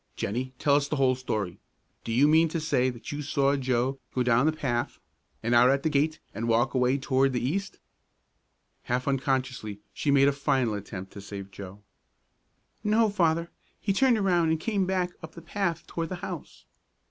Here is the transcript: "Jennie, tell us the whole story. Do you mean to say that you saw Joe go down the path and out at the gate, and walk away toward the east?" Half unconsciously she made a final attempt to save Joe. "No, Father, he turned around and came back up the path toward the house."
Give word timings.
"Jennie, 0.15 0.51
tell 0.57 0.73
us 0.75 0.87
the 0.87 0.95
whole 0.95 1.13
story. 1.13 1.59
Do 2.03 2.11
you 2.11 2.27
mean 2.27 2.47
to 2.47 2.59
say 2.59 2.89
that 2.89 3.11
you 3.11 3.21
saw 3.21 3.55
Joe 3.55 3.99
go 4.15 4.23
down 4.23 4.47
the 4.47 4.51
path 4.51 4.99
and 5.43 5.53
out 5.53 5.69
at 5.69 5.83
the 5.83 5.91
gate, 5.91 6.19
and 6.33 6.47
walk 6.47 6.73
away 6.73 6.97
toward 6.97 7.33
the 7.33 7.47
east?" 7.47 7.77
Half 8.85 9.07
unconsciously 9.07 9.79
she 9.93 10.09
made 10.09 10.27
a 10.27 10.31
final 10.31 10.73
attempt 10.73 11.13
to 11.13 11.21
save 11.21 11.51
Joe. 11.51 11.83
"No, 12.83 13.11
Father, 13.11 13.51
he 13.79 13.93
turned 13.93 14.17
around 14.17 14.49
and 14.49 14.59
came 14.59 14.87
back 14.87 15.11
up 15.21 15.35
the 15.35 15.39
path 15.43 15.85
toward 15.85 16.09
the 16.09 16.15
house." 16.25 16.65